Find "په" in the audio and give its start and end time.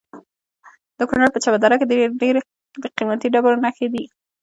1.33-1.39